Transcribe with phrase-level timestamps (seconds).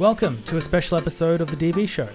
[0.00, 2.08] Welcome to a special episode of The DV Show,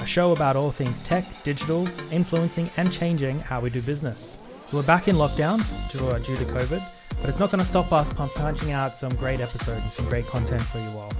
[0.00, 4.38] a show about all things tech, digital, influencing, and changing how we do business.
[4.72, 5.58] We're back in lockdown
[5.92, 6.90] due, uh, to COVID,
[7.20, 10.08] but it's not going to stop us from punching out some great episodes and some
[10.08, 11.12] great content for you all.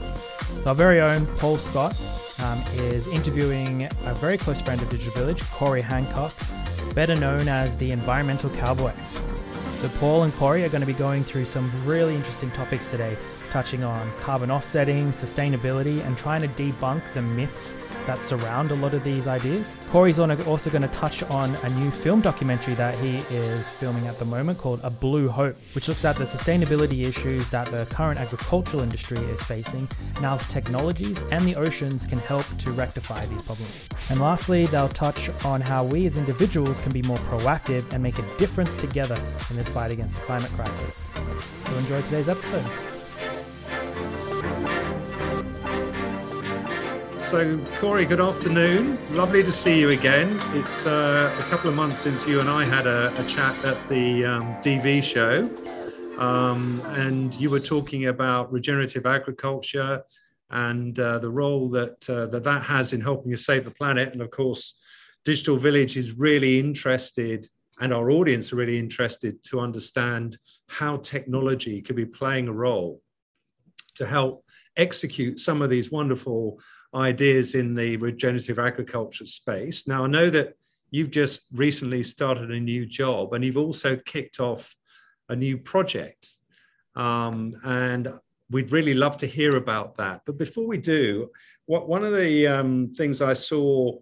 [0.65, 1.97] So, our very own Paul Scott
[2.41, 6.35] um, is interviewing a very close friend of Digital Village, Corey Hancock,
[6.97, 8.93] better known as the Environmental Cowboy.
[9.83, 13.17] So, Paul and Corey are going to be going through some really interesting topics today,
[13.51, 18.95] touching on carbon offsetting, sustainability, and trying to debunk the myths that surround a lot
[18.95, 19.75] of these ideas.
[19.91, 24.19] Corey's also going to touch on a new film documentary that he is filming at
[24.19, 28.19] the moment called A Blue Hope, which looks at the sustainability issues that the current
[28.19, 29.87] agricultural industry is facing
[30.17, 33.89] and how technologies and the oceans can help to rectify these problems.
[34.09, 38.19] And lastly, they'll touch on how we as individuals can be more proactive and make
[38.19, 39.17] a difference together
[39.51, 41.11] in this fight against the climate crisis.
[41.67, 42.98] So enjoy today's episode.
[47.29, 48.97] So, Corey, good afternoon.
[49.15, 50.41] Lovely to see you again.
[50.55, 53.87] It's uh, a couple of months since you and I had a, a chat at
[53.91, 55.51] the um, DV show.
[56.19, 60.03] Um, and you were talking about regenerative agriculture
[60.49, 64.15] and uh, the role that, uh, that that has in helping us save the planet.
[64.15, 64.81] And of course,
[65.23, 67.47] Digital Village is really interested,
[67.79, 73.03] and our audience are really interested to understand how technology could be playing a role
[73.97, 74.47] to help
[74.79, 76.59] execute some of these wonderful
[76.95, 79.87] ideas in the regenerative agriculture space.
[79.87, 80.55] Now, I know that
[80.91, 84.75] you've just recently started a new job and you've also kicked off
[85.29, 86.31] a new project.
[86.97, 88.13] Um, and
[88.51, 90.23] we'd really love to hear about that.
[90.25, 91.31] But before we do,
[91.67, 93.99] what, one of the um, things I saw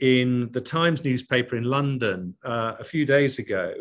[0.00, 3.72] in the Times newspaper in London uh, a few days ago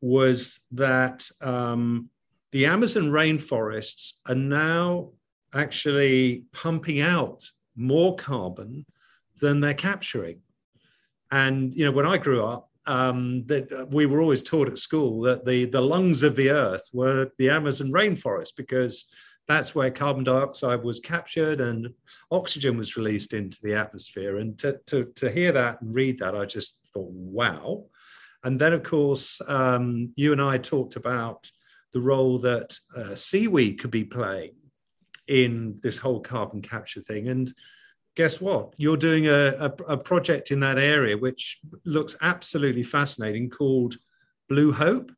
[0.00, 2.08] was that um,
[2.52, 5.10] the Amazon rainforests are now
[5.52, 8.86] actually pumping out more carbon
[9.40, 10.40] than they're capturing.
[11.30, 14.78] And you know, when I grew up, um, that uh, we were always taught at
[14.78, 19.06] school that the the lungs of the earth were the Amazon rainforest because
[19.48, 21.88] that's where carbon dioxide was captured and
[22.30, 24.38] oxygen was released into the atmosphere.
[24.38, 27.84] And to to, to hear that and read that, I just thought, wow.
[28.44, 31.50] And then, of course, um, you and I talked about
[31.92, 34.54] the role that uh, seaweed could be playing
[35.28, 37.28] in this whole carbon capture thing.
[37.28, 37.52] And
[38.14, 38.74] guess what?
[38.76, 43.96] You're doing a, a, a, project in that area which looks absolutely fascinating called
[44.48, 45.12] Blue Hope.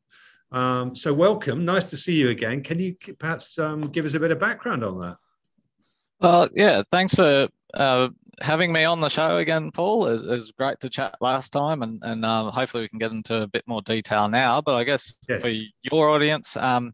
[0.51, 1.63] Um, so, welcome.
[1.63, 2.63] Nice to see you again.
[2.63, 5.17] Can you perhaps um, give us a bit of background on that?
[6.19, 8.09] Well, yeah, thanks for uh,
[8.41, 10.07] having me on the show again, Paul.
[10.07, 13.43] It, was great to chat last time, and, and uh, hopefully we can get into
[13.43, 14.61] a bit more detail now.
[14.61, 15.41] But I guess yes.
[15.41, 16.93] for your audience, um,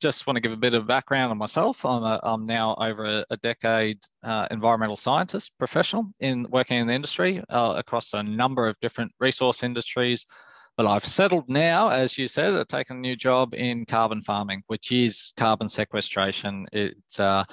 [0.00, 1.84] just want to give a bit of background on myself.
[1.84, 6.92] I'm, a, I'm now over a, decade uh, environmental scientist professional in working in the
[6.92, 10.26] industry uh, across a number of different resource industries.
[10.76, 14.64] But I've settled now, as you said, I've taken a new job in carbon farming,
[14.66, 16.66] which is carbon sequestration.
[16.72, 17.44] It's uh,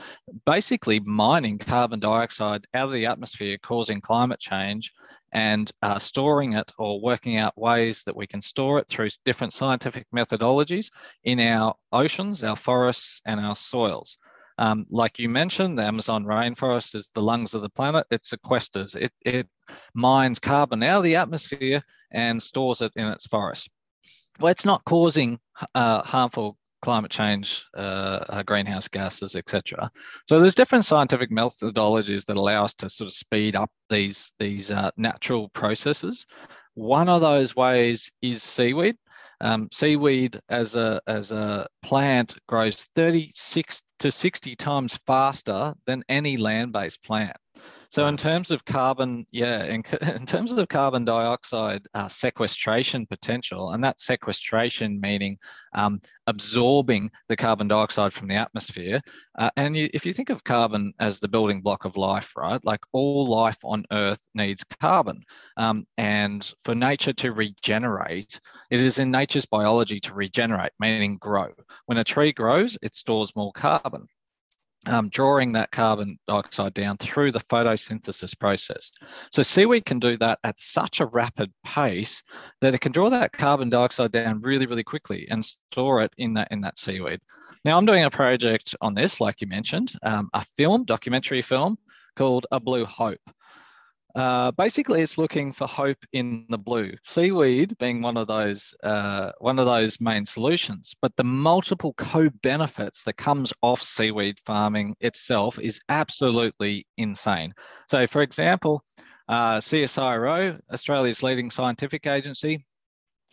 [0.47, 4.91] basically mining carbon dioxide out of the atmosphere, causing climate change,
[5.33, 9.53] and uh, storing it or working out ways that we can store it through different
[9.53, 10.89] scientific methodologies
[11.23, 14.17] in our oceans, our forests, and our soils.
[14.61, 18.05] Um, like you mentioned, the Amazon rainforest is the lungs of the planet.
[18.11, 19.47] It sequesters, it, it
[19.95, 23.71] mines carbon out of the atmosphere and stores it in its forest.
[24.39, 25.39] Well, it's not causing
[25.73, 29.89] uh, harmful climate change, uh, uh greenhouse gases, etc.
[30.29, 34.69] So there's different scientific methodologies that allow us to sort of speed up these these
[34.69, 36.27] uh, natural processes.
[36.75, 38.95] One of those ways is seaweed.
[39.41, 46.37] Um, seaweed as a as a plant grows 36 to 60 times faster than any
[46.37, 47.35] land-based plant.
[47.91, 49.83] So in terms of carbon, yeah, in,
[50.15, 55.37] in terms of carbon dioxide uh, sequestration potential, and that sequestration meaning
[55.75, 59.01] um, absorbing the carbon dioxide from the atmosphere.
[59.37, 62.63] Uh, and you, if you think of carbon as the building block of life, right?
[62.63, 65.21] Like all life on Earth needs carbon.
[65.57, 68.39] Um, and for nature to regenerate,
[68.69, 71.49] it is in nature's biology to regenerate, meaning grow.
[71.87, 74.07] When a tree grows, it stores more carbon
[74.87, 78.91] um, drawing that carbon dioxide down through the photosynthesis process.
[79.31, 82.23] So seaweed can do that at such a rapid pace
[82.61, 86.33] that it can draw that carbon dioxide down really, really quickly and store it in
[86.33, 87.19] that in that seaweed.
[87.63, 91.77] Now I'm doing a project on this, like you mentioned, um, a film, documentary film
[92.15, 93.19] called A Blue Hope.
[94.15, 96.91] Uh, basically, it's looking for hope in the blue.
[97.03, 103.03] Seaweed being one of those uh, one of those main solutions, but the multiple co-benefits
[103.03, 107.53] that comes off seaweed farming itself is absolutely insane.
[107.87, 108.83] So, for example,
[109.29, 112.65] uh, CSIRO, Australia's leading scientific agency,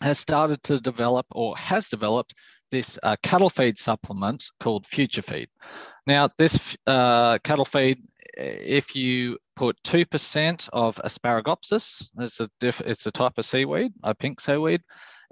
[0.01, 2.35] has started to develop or has developed
[2.71, 5.49] this uh, cattle feed supplement called Future Feed.
[6.07, 8.03] Now, this uh, cattle feed,
[8.37, 14.15] if you put 2% of Asparagopsis, it's a, diff, it's a type of seaweed, a
[14.15, 14.83] pink seaweed,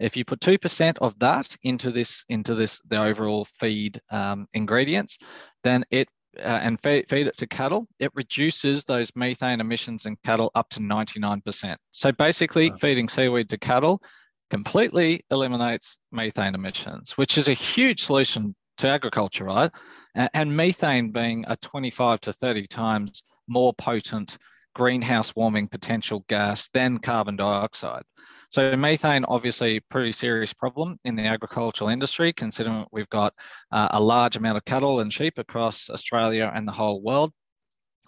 [0.01, 5.17] if you put 2% of that into this, into this, the overall feed um, ingredients,
[5.63, 6.09] then it
[6.39, 10.69] uh, and feed, feed, it to cattle, it reduces those methane emissions in cattle up
[10.69, 11.77] to 99%.
[11.93, 12.77] So basically, wow.
[12.77, 14.03] feeding seaweed to cattle
[14.51, 19.71] completely eliminates methane emissions, which is a huge solution to agriculture, right?
[20.15, 24.39] And, and methane being a 25 to 30 times more potent
[24.75, 28.03] greenhouse warming potential gas than carbon dioxide.
[28.51, 33.33] So methane, obviously, pretty serious problem in the agricultural industry, considering we've got
[33.73, 37.33] uh, a large amount of cattle and sheep across Australia and the whole world.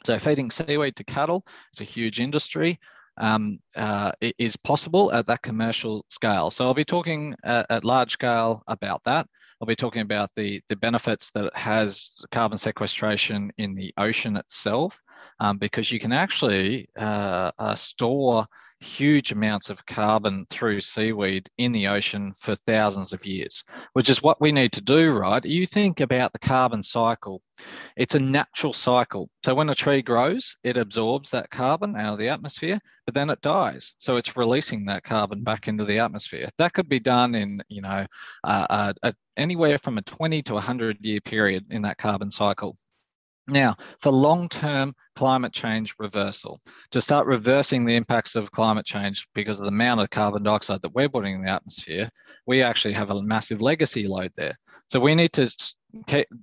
[0.05, 2.79] So feeding seaweed to cattle is a huge industry
[3.19, 6.51] um, uh, is possible at that commercial scale.
[6.51, 9.27] So I'll be talking at, at, large scale about that.
[9.61, 14.37] I'll be talking about the, the benefits that it has carbon sequestration in the ocean
[14.37, 15.03] itself,
[15.41, 18.47] um, because you can actually uh, uh, store
[18.81, 24.23] huge amounts of carbon through seaweed in the ocean for thousands of years, which is
[24.23, 25.45] what we need to do, right?
[25.45, 27.43] You think about the carbon cycle,
[27.97, 29.29] it's a natural cycle.
[29.45, 33.31] So when a tree grows, it absorbs that carbon out of the atmosphere, but then
[33.31, 33.95] it dies.
[33.99, 36.49] So it's releasing that carbon back into the atmosphere.
[36.59, 38.07] That could be done in, you know,
[38.45, 42.77] uh, uh, anywhere from a 20 to 100 year period in that carbon cycle.
[43.49, 46.61] Now, for long term climate change reversal,
[46.91, 50.83] to start reversing the impacts of climate change because of the amount of carbon dioxide
[50.83, 52.11] that we're putting in the atmosphere,
[52.47, 54.55] we actually have a massive legacy load there.
[54.89, 55.51] So we need to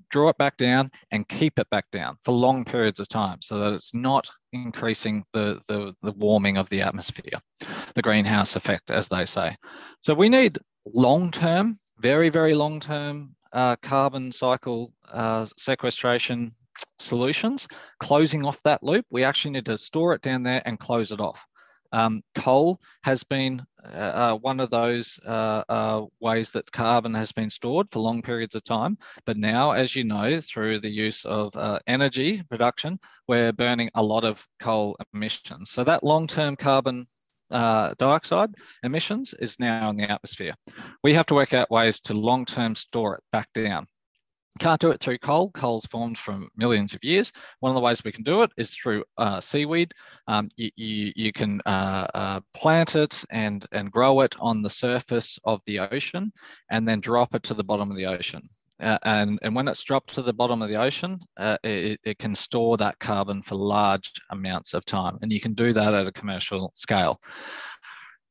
[0.09, 3.59] draw it back down and keep it back down for long periods of time so
[3.59, 7.39] that it's not increasing the, the, the warming of the atmosphere,
[7.93, 9.55] the greenhouse effect, as they say.
[10.01, 10.57] So we need
[10.91, 16.51] long term, very, very long term uh, carbon cycle uh, sequestration
[16.99, 17.67] solutions,
[17.99, 21.19] closing off that loop, we actually need to store it down there and close it
[21.19, 21.45] off.
[21.91, 27.31] Um, coal has been uh, uh, one of those uh, uh, ways that carbon has
[27.31, 28.97] been stored for long periods of time.
[29.25, 34.03] But now, as you know, through the use of uh, energy production, we're burning a
[34.03, 35.69] lot of coal emissions.
[35.69, 37.05] So that long-term carbon
[37.51, 38.49] uh, dioxide
[38.83, 40.55] emissions is now in the atmosphere.
[41.03, 43.87] We have to work out ways to long-term store it back down.
[44.59, 45.51] Can't do it through coal.
[45.51, 47.31] Coal's formed from millions of years.
[47.59, 49.93] One of the ways we can do it is through uh, seaweed.
[50.27, 54.69] Um, you, you, you, can uh, uh, plant it and, and grow it on the
[54.69, 56.31] surface of the ocean
[56.71, 58.47] and then drop it to the bottom of the ocean.
[58.81, 62.19] Uh, and, and when it's dropped to the bottom of the ocean, uh, it, it
[62.19, 65.17] can store that carbon for large amounts of time.
[65.21, 67.19] And you can do that at a commercial scale.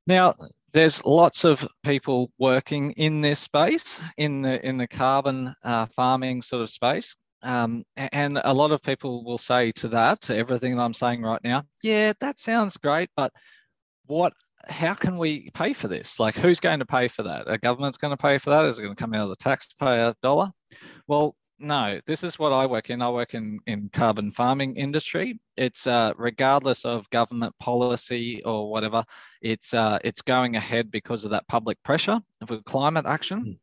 [0.07, 0.35] Now,
[0.75, 6.43] there's lots of people working in this space, in the in the carbon uh, farming
[6.43, 7.15] sort of space.
[7.43, 11.23] Um, and a lot of people will say to that, to everything that I'm saying
[11.23, 13.33] right now, yeah, that sounds great, but
[14.07, 14.33] what
[14.69, 16.19] how can we pay for this?
[16.19, 17.45] Like, who's going to pay for that?
[17.47, 18.65] A government's going to pay for that?
[18.65, 20.51] Is it going to come out of the taxpayer dollar?
[21.07, 23.01] Well, no, this is what I work in.
[23.01, 25.39] I work in, in carbon farming industry.
[25.57, 29.05] It's uh, regardless of government policy or whatever,
[29.41, 33.45] it's uh, it's going ahead because of that public pressure for climate action.
[33.45, 33.59] Mm.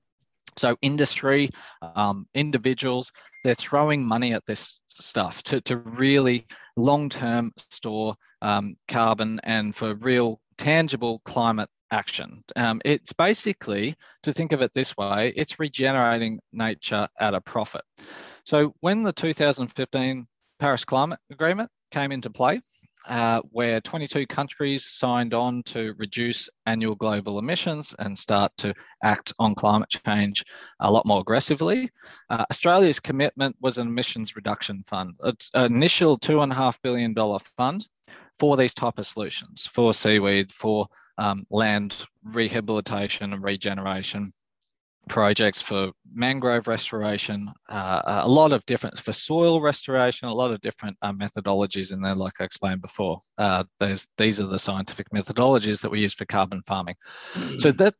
[0.57, 1.50] So industry,
[1.95, 3.12] um, individuals,
[3.43, 6.45] they're throwing money at this stuff to, to really
[6.75, 12.43] long-term store um, carbon and for real tangible climate action.
[12.55, 17.83] Um, it's basically, to think of it this way, it's regenerating nature at a profit.
[18.45, 20.27] So when the 2015
[20.60, 22.62] Paris Climate Agreement came into play,
[23.07, 29.33] uh, where 22 countries signed on to reduce annual global emissions and start to act
[29.39, 30.43] on climate change
[30.81, 31.89] a lot more aggressively.
[32.29, 35.36] Uh, Australia's commitment was an emissions reduction fund, an
[35.74, 37.15] initial $2.5 billion
[37.57, 37.88] fund
[38.41, 40.88] for these type of solutions, for seaweed, for
[41.19, 44.33] um, land rehabilitation and regeneration
[45.07, 50.60] projects for mangrove restoration, uh, a lot of different for soil restoration, a lot of
[50.62, 53.19] different uh, methodologies in there, like I explained before.
[53.38, 56.95] Uh, these are the scientific methodologies that we use for carbon farming.
[57.60, 57.93] So that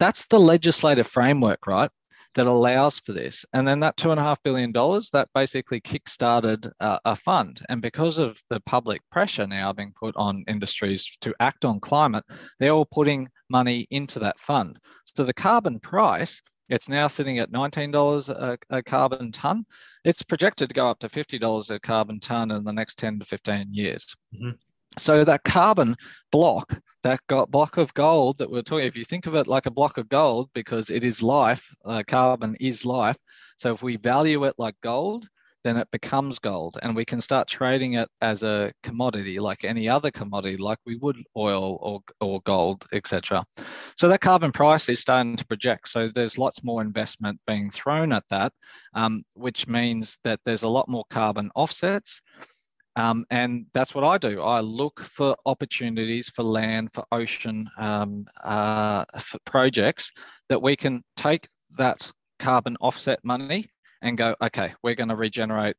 [0.00, 1.90] that's the legislative framework, right?
[2.38, 3.44] That allows for this.
[3.52, 7.60] And then that $2.5 billion, that basically kickstarted uh, a fund.
[7.68, 12.22] And because of the public pressure now being put on industries to act on climate,
[12.60, 14.78] they're all putting money into that fund.
[15.04, 19.66] So the carbon price, it's now sitting at $19 a, a carbon ton.
[20.04, 23.24] It's projected to go up to $50 a carbon ton in the next 10 to
[23.24, 24.14] 15 years.
[24.32, 24.50] Mm-hmm.
[24.96, 25.96] So that carbon
[26.32, 29.70] block, that block of gold that we're talking, if you think of it like a
[29.70, 33.18] block of gold, because it is life, uh, carbon is life.
[33.58, 35.28] So if we value it like gold,
[35.64, 39.88] then it becomes gold and we can start trading it as a commodity like any
[39.88, 43.44] other commodity like we would oil or, or gold etc
[43.96, 45.88] so that carbon price is starting to project.
[45.88, 48.52] So there's lots more investment being thrown at that
[48.94, 52.20] um, which means that there's a lot more carbon offsets
[52.98, 54.42] um, and that's what I do.
[54.42, 60.10] I look for opportunities for land, for ocean um, uh, for projects
[60.48, 63.66] that we can take that carbon offset money
[64.02, 65.76] and go, okay, we're going to regenerate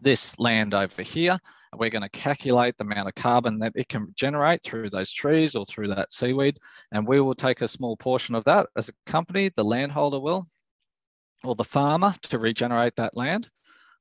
[0.00, 1.36] this land over here.
[1.76, 5.56] We're going to calculate the amount of carbon that it can generate through those trees
[5.56, 6.58] or through that seaweed.
[6.92, 10.46] And we will take a small portion of that as a company, the landholder will,
[11.42, 13.48] or the farmer to regenerate that land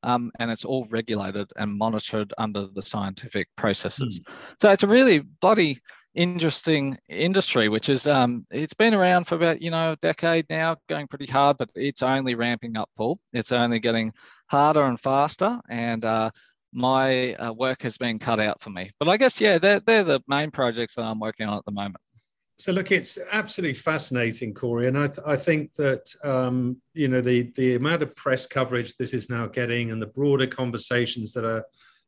[0.06, 4.20] um, and it's all regulated and monitored under the scientific processes.
[4.20, 4.34] Mm.
[4.62, 5.80] So it's a really bloody
[6.14, 10.78] interesting industry, which is um, it's been around for about you know a decade now,
[10.88, 13.20] going pretty hard, but it's only ramping up, Paul.
[13.34, 14.14] It's only getting
[14.48, 16.30] harder and faster, and uh,
[16.72, 18.92] my uh, work has been cut out for me.
[19.00, 21.72] But I guess yeah, they're they're the main projects that I'm working on at the
[21.72, 21.98] moment.
[22.58, 27.20] So look, it's absolutely fascinating, Corey, and I, th- I think that um, you know
[27.20, 31.44] the the amount of press coverage this is now getting, and the broader conversations that
[31.44, 31.66] are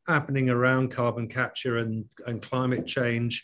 [0.08, 3.44] happening around carbon capture and and climate change,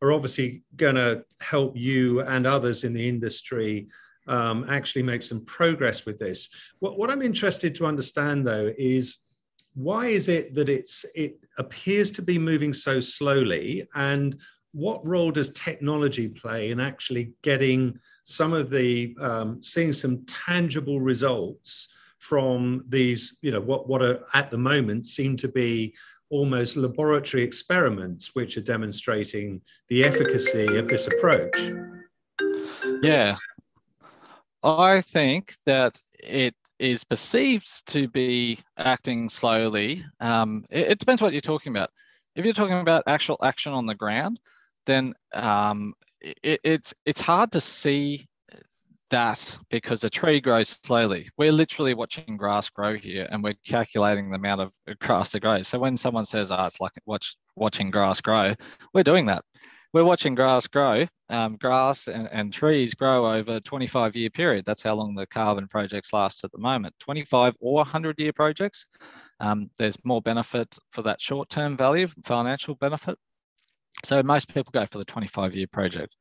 [0.00, 3.88] are obviously going to help you and others in the industry
[4.26, 6.48] um, actually make some progress with this.
[6.78, 9.18] What, what I'm interested to understand, though, is
[9.74, 14.40] why is it that it's it appears to be moving so slowly and
[14.74, 21.00] what role does technology play in actually getting some of the um, seeing some tangible
[21.00, 21.88] results
[22.18, 25.94] from these you know what what are at the moment seem to be
[26.30, 31.70] almost laboratory experiments which are demonstrating the efficacy of this approach?
[33.02, 33.36] Yeah.
[34.64, 40.04] I think that it is perceived to be acting slowly.
[40.18, 41.90] Um, it, it depends what you're talking about.
[42.34, 44.40] If you're talking about actual action on the ground
[44.86, 48.26] then um, it, it's it's hard to see
[49.10, 51.30] that because the tree grows slowly.
[51.38, 55.68] We're literally watching grass grow here, and we're calculating the amount of grass that grows.
[55.68, 58.54] So when someone says, "Oh, it's like watch, watching grass grow,"
[58.92, 59.44] we're doing that.
[59.92, 61.06] We're watching grass grow.
[61.30, 64.64] Um, grass and, and trees grow over a 25 year period.
[64.66, 68.86] That's how long the carbon projects last at the moment 25 or 100 year projects.
[69.38, 73.16] Um, there's more benefit for that short term value, financial benefit,
[74.02, 76.16] so most people go for the 25 year project.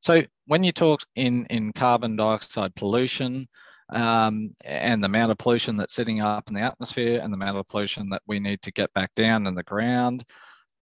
[0.00, 3.48] So when you talk in, in carbon dioxide pollution
[3.92, 7.58] um, and the amount of pollution that's sitting up in the atmosphere and the amount
[7.58, 10.24] of pollution that we need to get back down in the ground,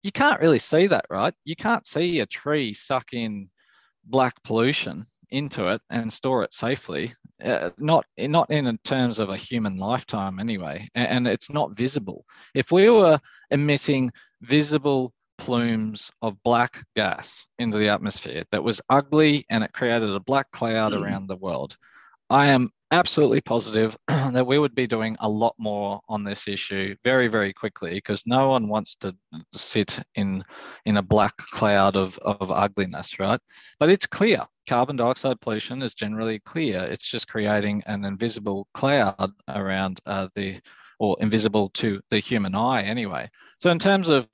[0.04, 1.34] you can't really see that, right?
[1.44, 3.50] You can't see a tree suck in
[4.06, 7.12] black pollution into it and store it safely.
[7.44, 12.26] Uh, not not in terms of a human lifetime anyway, and, and it's not visible.
[12.56, 13.20] If we were
[13.52, 20.10] emitting visible plumes of black gas into the atmosphere that was ugly and it created
[20.10, 21.02] a black cloud mm.
[21.02, 21.78] around the world.
[22.30, 26.96] I am absolutely positive that we would be doing a lot more on this issue
[27.04, 29.16] very, very quickly because no one wants to
[29.54, 30.44] sit in
[30.86, 33.40] in a black cloud of, of ugliness, right?
[33.80, 36.84] But it's clear carbon dioxide pollution is generally clear.
[36.84, 40.60] It's just creating an invisible cloud around uh, the
[41.00, 43.30] or invisible to the human eye anyway.
[43.60, 44.28] So in terms of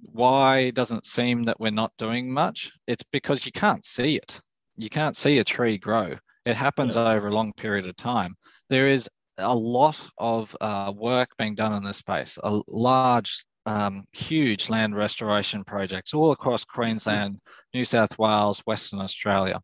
[0.00, 2.70] why doesn't it seem that we're not doing much?
[2.86, 4.40] It's because you can't see it.
[4.76, 6.16] You can't see a tree grow.
[6.44, 7.12] It happens yeah.
[7.12, 8.34] over a long period of time.
[8.68, 14.04] There is a lot of uh, work being done in this space, a large, um,
[14.12, 17.40] huge land restoration projects all across Queensland,
[17.74, 19.60] New South Wales, Western Australia.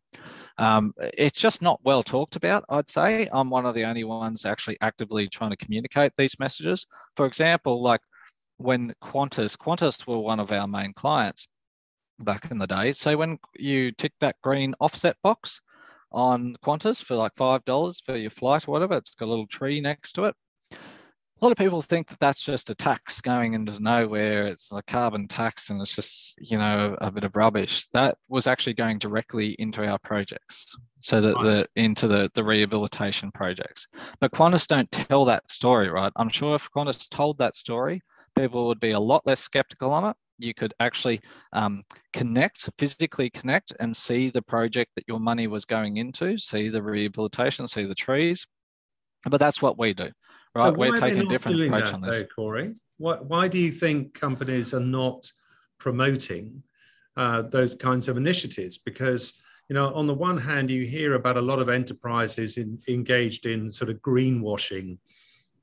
[0.57, 3.27] Um, it's just not well talked about, I'd say.
[3.31, 6.85] I'm one of the only ones actually actively trying to communicate these messages.
[7.15, 8.01] For example, like
[8.57, 11.47] when Qantas, Qantas were one of our main clients
[12.19, 12.93] back in the day.
[12.93, 15.59] So when you tick that green offset box
[16.11, 19.81] on Qantas for like $5 for your flight or whatever, it's got a little tree
[19.81, 20.35] next to it.
[20.71, 20.77] a
[21.41, 24.47] lot of people think that that's just a tax going into nowhere.
[24.47, 27.87] It's a carbon tax and it's just, you know, a bit of rubbish.
[27.87, 30.75] That was actually going directly into our projects.
[30.99, 33.87] So that the into the, the rehabilitation projects.
[34.21, 36.13] But Qantas don't tell that story, right?
[36.15, 38.01] I'm sure if Qantas told that story,
[38.35, 40.15] people would be a lot less skeptical on it.
[40.39, 41.21] You could actually
[41.53, 46.69] um, connect, physically connect, and see the project that your money was going into, see
[46.69, 48.45] the rehabilitation, see the trees.
[49.25, 50.09] But that's what we do.
[50.55, 52.17] Right, so we're taking a different approach that, on this.
[52.17, 55.31] Though, Corey, why, why do you think companies are not
[55.79, 56.63] promoting
[57.15, 58.77] uh, those kinds of initiatives?
[58.77, 59.33] Because
[59.69, 63.45] you know, on the one hand, you hear about a lot of enterprises in, engaged
[63.45, 64.97] in sort of greenwashing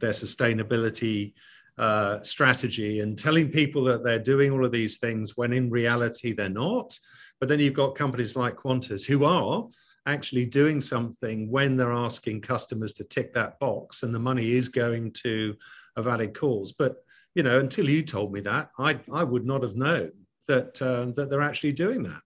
[0.00, 1.35] their sustainability
[1.81, 6.35] uh, strategy and telling people that they're doing all of these things when in reality
[6.35, 6.97] they're not.
[7.41, 9.67] But then you've got companies like Qantas who are
[10.05, 14.69] actually doing something when they're asking customers to tick that box and the money is
[14.69, 15.57] going to
[15.97, 16.73] a valid cause.
[16.73, 16.97] But
[17.35, 20.11] you know, until you told me that, I I would not have known
[20.49, 22.21] that uh, that they're actually doing that.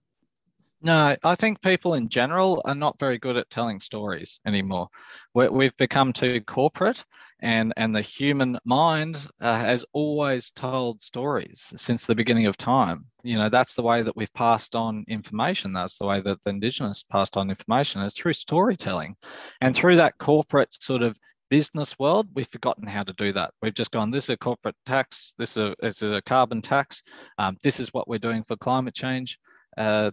[0.81, 4.87] No, I think people in general are not very good at telling stories anymore.
[5.33, 7.03] we have become too corporate,
[7.45, 13.05] and and the human mind uh, has always told stories since the beginning of time.
[13.23, 15.71] You know, that's the way that we've passed on information.
[15.71, 19.15] That's the way that the Indigenous passed on information is through storytelling,
[19.61, 21.17] and through that corporate sort of
[21.51, 23.53] business world, we've forgotten how to do that.
[23.61, 26.61] We've just gone, this is a corporate tax, this is a, this is a carbon
[26.61, 27.03] tax,
[27.37, 29.37] um, this is what we're doing for climate change.
[29.77, 30.09] Uh,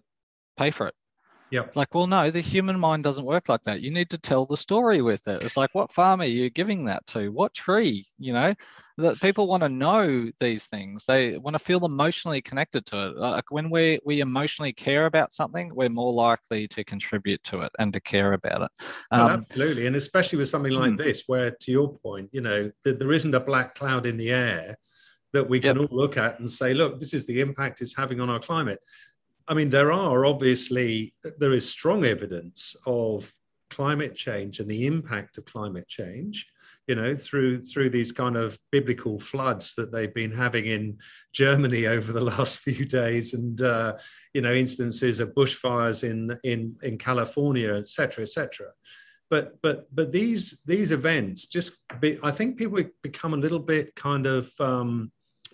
[0.59, 0.95] pay for it.
[1.53, 1.67] Yeah.
[1.75, 3.83] Like, well, no, the human mind doesn't work like that.
[3.83, 5.43] You need to tell the story with it.
[5.43, 7.31] It's like, what farm are you giving that to?
[7.31, 8.07] What tree?
[8.19, 8.55] You know,
[8.97, 11.05] that people want to know these things.
[11.05, 13.17] They want to feel emotionally connected to it.
[13.19, 17.73] Like when we we emotionally care about something, we're more likely to contribute to it
[17.79, 18.71] and to care about it.
[19.11, 21.05] Um, absolutely, and especially with something like mm.
[21.05, 24.79] this, where to your point, you know, there isn't a black cloud in the air
[25.35, 25.91] that we can yep.
[25.91, 28.81] all look at and say, look, this is the impact it's having on our climate
[29.49, 33.33] I mean, there are obviously, there is strong evidence of
[33.71, 36.47] climate change and the impact of climate change
[36.87, 40.99] you know through through these kind of biblical floods that they've been having in
[41.33, 43.97] germany over the last few days and uh,
[44.35, 48.67] you know instances of bushfires in in in california etc etc
[49.31, 53.95] but but but these these events just be, i think people become a little bit
[53.95, 55.11] kind of um,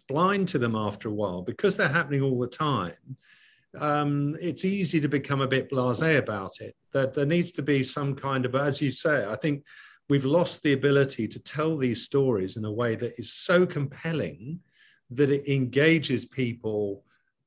[0.08, 3.16] blind to them after a while because they're happening all the time
[3.78, 6.74] um, it's easy to become a bit blasé about it.
[6.92, 9.64] That there needs to be some kind of, as you say, I think
[10.08, 14.60] we've lost the ability to tell these stories in a way that is so compelling
[15.10, 17.04] that it engages people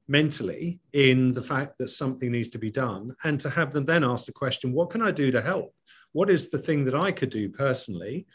[0.07, 4.03] mentally in the fact that something needs to be done and to have them then
[4.03, 5.73] ask the question what can i do to help
[6.11, 8.25] what is the thing that i could do personally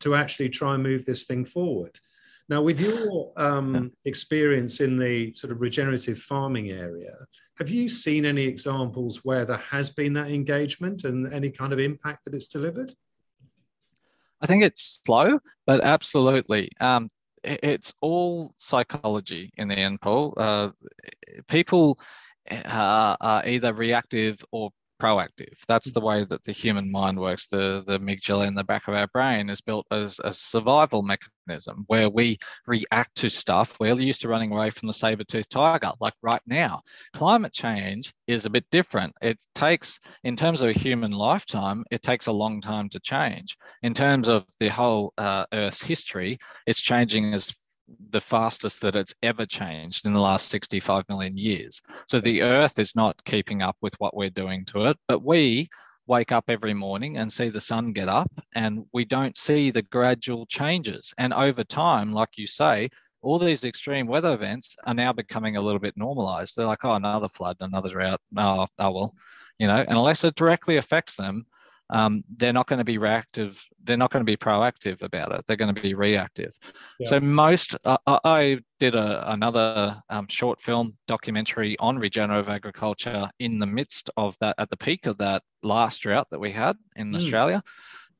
[0.00, 1.98] to actually try and move this thing forward
[2.48, 7.14] now, with your um, experience in the sort of regenerative farming area,
[7.58, 11.80] have you seen any examples where there has been that engagement and any kind of
[11.80, 12.94] impact that it's delivered?
[14.40, 16.70] I think it's slow, but absolutely.
[16.80, 17.10] Um,
[17.42, 20.34] it's all psychology in the end, Paul.
[20.36, 20.70] Uh,
[21.48, 21.98] people
[22.50, 25.54] uh, are either reactive or proactive.
[25.68, 27.46] That's the way that the human mind works.
[27.46, 31.84] The, the amygdala in the back of our brain is built as a survival mechanism
[31.86, 33.76] where we react to stuff.
[33.78, 36.82] We're used to running away from the saber-toothed tiger, like right now.
[37.14, 39.12] Climate change is a bit different.
[39.22, 43.56] It takes, in terms of a human lifetime, it takes a long time to change.
[43.82, 47.54] In terms of the whole uh, Earth's history, it's changing as
[48.10, 51.80] the fastest that it's ever changed in the last 65 million years.
[52.06, 55.68] So the Earth is not keeping up with what we're doing to it, but we
[56.06, 59.82] wake up every morning and see the sun get up, and we don't see the
[59.82, 61.12] gradual changes.
[61.18, 62.88] And over time, like you say,
[63.22, 66.54] all these extreme weather events are now becoming a little bit normalized.
[66.54, 68.20] They're like, oh, another flood, another drought.
[68.36, 69.14] Oh, oh well,
[69.58, 71.46] you know, unless it directly affects them,
[71.90, 73.62] um, they're not going to be reactive.
[73.84, 75.44] They're not going to be proactive about it.
[75.46, 76.56] They're going to be reactive.
[76.98, 77.08] Yeah.
[77.08, 83.58] So most, uh, I did a, another um, short film documentary on regenerative agriculture in
[83.58, 87.12] the midst of that, at the peak of that last drought that we had in
[87.12, 87.16] mm.
[87.16, 87.62] Australia.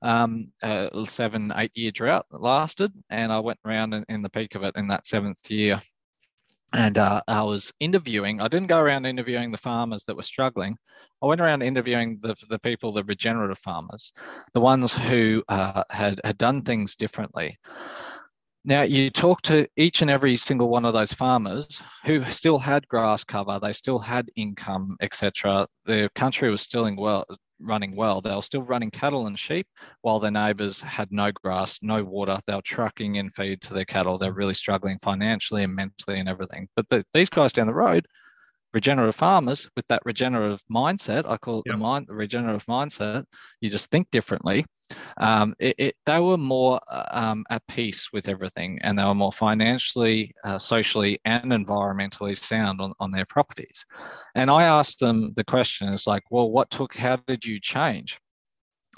[0.03, 4.29] Um, a seven, eight year drought that lasted, and I went around in, in the
[4.29, 5.81] peak of it in that seventh year
[6.73, 8.41] and uh, I was interviewing.
[8.41, 10.77] I didn't go around interviewing the farmers that were struggling.
[11.23, 14.13] I went around interviewing the, the people, the regenerative farmers,
[14.53, 17.57] the ones who uh, had had done things differently.
[18.65, 22.89] Now you talk to each and every single one of those farmers who still had
[22.89, 25.69] grass cover, they still had income, etc.
[25.85, 27.25] Their country was still in well
[27.61, 28.21] running well.
[28.21, 29.67] They were still running cattle and sheep
[30.03, 32.39] while their neighbors had no grass, no water.
[32.47, 34.19] They were trucking in feed to their cattle.
[34.19, 36.69] They're really struggling financially and mentally and everything.
[36.77, 38.07] But the, these guys down the road
[38.79, 41.77] regenerative farmers with that regenerative mindset i call it yep.
[41.77, 43.25] the mind the regenerative mindset
[43.61, 44.65] you just think differently.
[45.19, 49.15] Um, it, it, they were more uh, um, at peace with everything and they were
[49.15, 53.85] more financially uh, socially and environmentally sound on, on their properties.
[54.35, 58.19] And i asked them the question is like well what took how did you change?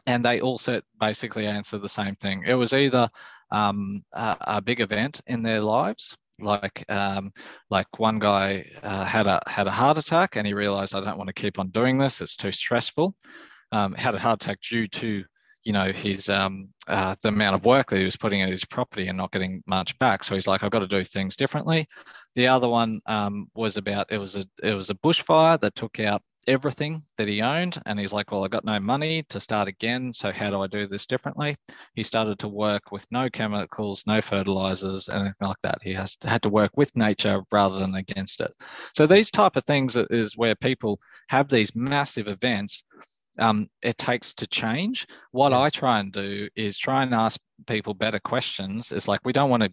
[0.07, 2.43] And they also basically answered the same thing.
[2.47, 3.09] It was either
[3.51, 7.33] um, a, a big event in their lives like um,
[7.70, 11.18] like one guy uh, had a had a heart attack and he realized I don't
[11.18, 12.20] want to keep on doing this.
[12.20, 13.14] It's too stressful.
[13.72, 15.24] Um, had a heart attack due to
[15.64, 18.64] you know his um, uh, the amount of work that he was putting in his
[18.64, 20.24] property and not getting much back.
[20.24, 21.87] So he's like, I've got to do things differently.
[22.35, 26.01] The other one um, was about it was a it was a bushfire that took
[26.01, 27.81] out everything that he owned.
[27.87, 30.13] And he's like, Well, I got no money to start again.
[30.13, 31.57] So how do I do this differently?
[31.95, 35.79] He started to work with no chemicals, no fertilizers, anything like that.
[35.83, 38.53] He has had to work with nature rather than against it.
[38.95, 42.83] So these type of things is where people have these massive events.
[43.39, 45.07] Um, it takes to change.
[45.31, 48.91] What I try and do is try and ask people better questions.
[48.91, 49.73] It's like we don't want to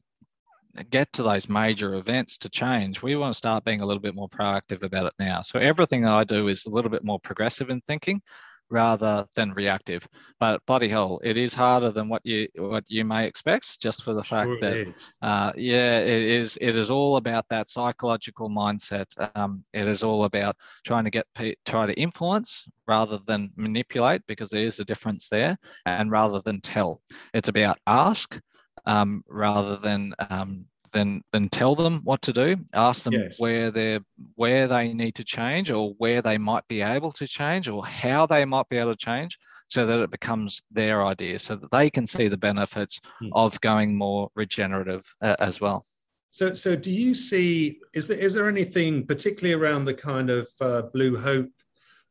[0.83, 4.15] get to those major events to change, we want to start being a little bit
[4.15, 5.41] more proactive about it now.
[5.41, 8.21] So everything that I do is a little bit more progressive in thinking
[8.69, 10.07] rather than reactive.
[10.39, 14.13] But bloody hell, it is harder than what you what you may expect, just for
[14.13, 19.05] the fact sure that uh, yeah, it is it is all about that psychological mindset.
[19.35, 21.27] Um, it is all about trying to get
[21.65, 26.59] try to influence rather than manipulate, because there is a difference there, and rather than
[26.61, 27.01] tell.
[27.33, 28.39] It's about ask
[28.85, 32.55] um, rather than um, than than tell them what to do.
[32.73, 33.39] Ask them yes.
[33.39, 33.99] where they
[34.35, 38.25] where they need to change, or where they might be able to change, or how
[38.25, 41.89] they might be able to change, so that it becomes their idea, so that they
[41.89, 43.29] can see the benefits hmm.
[43.33, 45.85] of going more regenerative uh, as well.
[46.29, 47.79] So, so do you see?
[47.93, 51.51] Is there is there anything particularly around the kind of uh, blue hope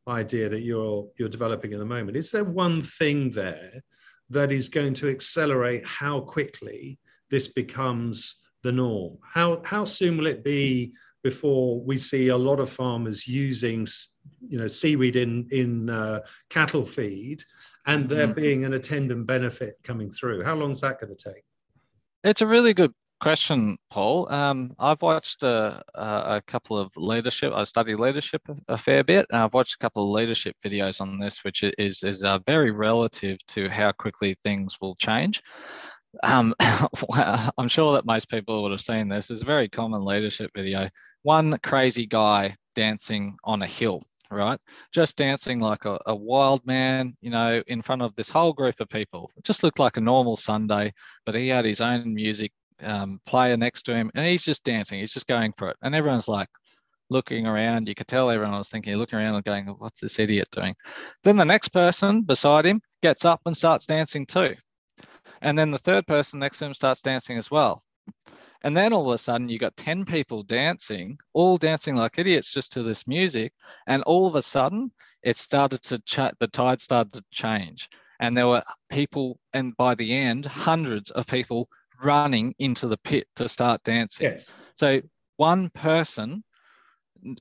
[0.07, 2.17] idea that you're you're developing at the moment?
[2.17, 3.83] Is there one thing there?
[4.29, 9.17] That is going to accelerate how quickly this becomes the norm?
[9.23, 13.87] How, how soon will it be before we see a lot of farmers using
[14.47, 17.43] you know, seaweed in, in uh, cattle feed
[17.87, 18.39] and there mm-hmm.
[18.39, 20.43] being an attendant benefit coming through?
[20.43, 21.43] How long is that going to take?
[22.23, 22.93] It's a really good
[23.25, 24.31] question, Paul.
[24.31, 27.53] Um, I've watched a, a, couple of leadership.
[27.55, 31.01] I study leadership a, a, fair bit, and I've watched a couple of leadership videos
[31.01, 35.41] on this, which is is uh, very relative to how quickly things will change.
[36.21, 36.53] Um,
[37.57, 39.31] I'm sure that most people would have seen this.
[39.31, 40.87] It's a very common leadership video.
[41.23, 44.59] One crazy guy dancing on a hill, right?
[44.93, 48.79] Just dancing like a, a, wild man, you know, in front of this whole group
[48.79, 49.31] of people.
[49.35, 50.93] It just looked like a normal Sunday,
[51.25, 54.99] but he had his own music um, player next to him, and he's just dancing.
[54.99, 56.49] He's just going for it, and everyone's like
[57.09, 57.87] looking around.
[57.87, 60.75] You could tell everyone was thinking, looking around and going, "What's this idiot doing?"
[61.23, 64.55] Then the next person beside him gets up and starts dancing too,
[65.41, 67.81] and then the third person next to him starts dancing as well.
[68.65, 72.51] And then all of a sudden, you got 10 people dancing, all dancing like idiots
[72.51, 73.53] just to this music.
[73.85, 77.87] And all of a sudden, it started to, ch- the tide started to change.
[78.19, 81.69] And there were people, and by the end, hundreds of people
[82.03, 84.27] running into the pit to start dancing.
[84.27, 84.55] Yes.
[84.75, 85.01] So
[85.37, 86.43] one person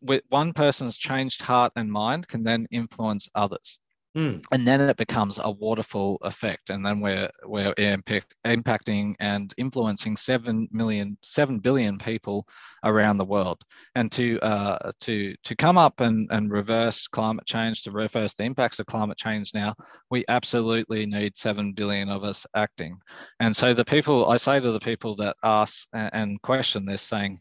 [0.02, 3.78] with one person's changed heart and mind can then influence others.
[4.16, 4.44] Mm.
[4.52, 6.70] And then it becomes a waterfall effect.
[6.70, 12.46] And then we're, we're impact, impacting and influencing 7 million, 7 billion people
[12.84, 13.60] around the world.
[13.96, 18.44] And to, uh, to, to come up and, and reverse climate change, to reverse the
[18.44, 19.74] impacts of climate change now,
[20.10, 22.96] we absolutely need 7 billion of us acting.
[23.40, 27.38] And so the people, I say to the people that ask and question this, saying,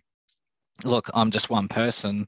[0.83, 2.25] look, I'm just one person.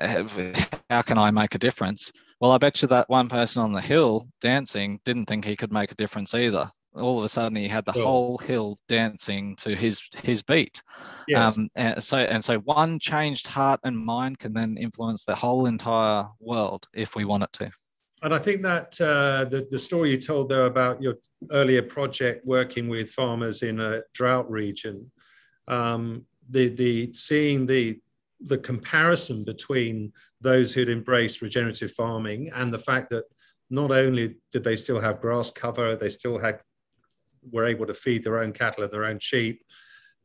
[0.00, 2.10] How can I make a difference?
[2.40, 5.72] Well, I bet you that one person on the hill dancing didn't think he could
[5.72, 6.68] make a difference either.
[6.94, 8.04] All of a sudden, he had the sure.
[8.04, 10.80] whole hill dancing to his his beat.
[11.26, 11.58] Yes.
[11.58, 15.66] Um, and so and so, one changed heart and mind can then influence the whole
[15.66, 17.70] entire world if we want it to.
[18.22, 21.16] And I think that uh, the the story you told there about your
[21.50, 25.10] earlier project working with farmers in a drought region,
[25.66, 28.00] um, the the seeing the
[28.44, 33.24] the comparison between those who'd embraced regenerative farming and the fact that
[33.70, 36.60] not only did they still have grass cover, they still had
[37.50, 39.62] were able to feed their own cattle and their own sheep,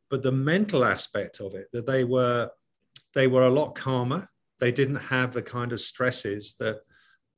[0.08, 2.50] but the mental aspect of it that they were
[3.14, 4.28] they were a lot calmer.
[4.58, 6.80] They didn't have the kind of stresses that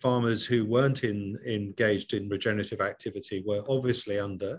[0.00, 4.58] farmers who weren't in, engaged in regenerative activity were obviously under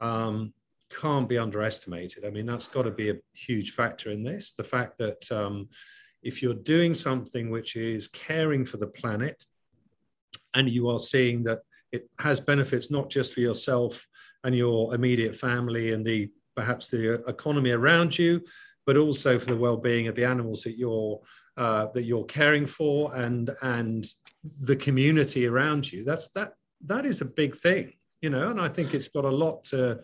[0.00, 0.52] um,
[1.00, 2.24] can't be underestimated.
[2.24, 4.52] I mean, that's got to be a huge factor in this.
[4.52, 5.68] The fact that um,
[6.22, 9.44] if you're doing something which is caring for the planet
[10.54, 14.06] and you are seeing that it has benefits not just for yourself
[14.44, 18.40] and your immediate family and the perhaps the economy around you,
[18.86, 21.20] but also for the well-being of the animals that you're
[21.56, 24.06] uh, that you're caring for and and
[24.60, 26.04] the community around you.
[26.04, 26.54] That's that
[26.86, 28.50] that is a big thing, you know.
[28.50, 30.00] And I think it's got a lot to.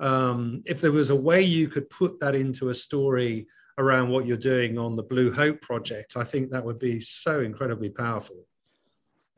[0.00, 3.46] Um, if there was a way you could put that into a story
[3.78, 7.40] around what you're doing on the Blue Hope project, I think that would be so
[7.40, 8.46] incredibly powerful.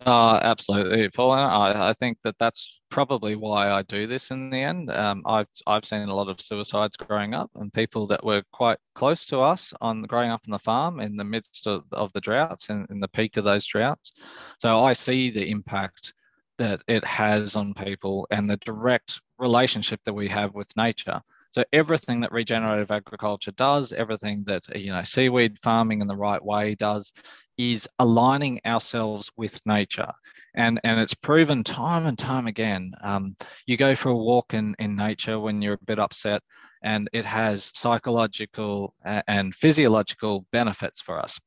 [0.04, 1.32] Uh, absolutely, Paul.
[1.32, 4.90] I, I think that that's probably why I do this in the end.
[4.90, 8.78] Um, I've I've seen a lot of suicides growing up, and people that were quite
[8.94, 12.20] close to us on growing up on the farm in the midst of, of the
[12.20, 14.12] droughts and in the peak of those droughts.
[14.58, 16.12] So I see the impact
[16.58, 21.20] that it has on people and the direct relationship that we have with nature.
[21.50, 26.44] So everything that regenerative agriculture does, everything that you know seaweed farming in the right
[26.44, 27.12] way does,
[27.56, 30.12] is aligning ourselves with nature.
[30.54, 32.92] And, and it's proven time and time again.
[33.02, 36.42] Um, you go for a walk in, in nature when you're a bit upset,
[36.82, 41.38] and it has psychological and physiological benefits for us.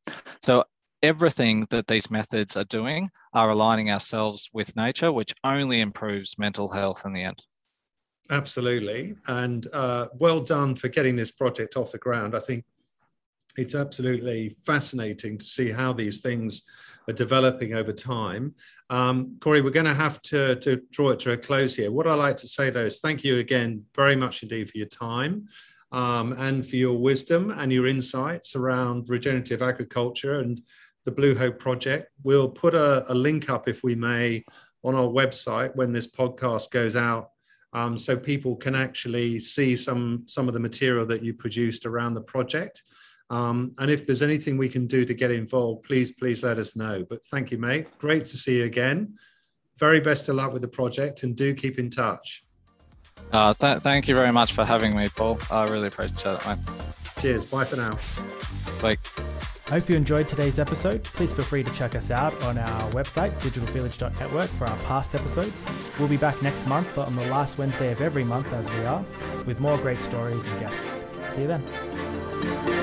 [0.41, 0.63] So
[1.01, 6.69] everything that these methods are doing are aligning ourselves with nature, which only improves mental
[6.69, 7.41] health in the end.
[8.29, 9.15] Absolutely.
[9.27, 12.35] And uh, well done for getting this project off the ground.
[12.35, 12.63] I think
[13.57, 16.63] it's absolutely fascinating to see how these things
[17.07, 18.53] are developing over time.
[18.91, 21.91] Um, Corey, we're going to have to, to draw it to a close here.
[21.91, 24.87] What I like to say though is thank you again very much indeed for your
[24.87, 25.47] time
[25.91, 30.61] um, and for your wisdom and your insights around regenerative agriculture and
[31.05, 32.11] the Blue Hope Project.
[32.23, 34.43] We'll put a, a link up, if we may,
[34.83, 37.31] on our website when this podcast goes out
[37.73, 42.13] um, so people can actually see some some of the material that you produced around
[42.13, 42.83] the project.
[43.29, 46.75] Um, and if there's anything we can do to get involved, please, please let us
[46.75, 47.05] know.
[47.07, 47.87] But thank you, mate.
[47.99, 49.17] Great to see you again.
[49.77, 52.43] Very best of luck with the project and do keep in touch.
[53.31, 55.37] Uh, th- thank you very much for having me, Paul.
[55.51, 56.59] I really appreciate it, man.
[57.21, 57.45] Cheers.
[57.45, 57.91] Bye for now.
[58.81, 58.97] Bye.
[59.69, 61.03] I hope you enjoyed today's episode.
[61.03, 65.61] Please feel free to check us out on our website, digitalvillage.network, for our past episodes.
[65.99, 69.05] We'll be back next month on the last Wednesday of every month, as we are,
[69.45, 71.05] with more great stories and guests.
[71.35, 72.78] See you then.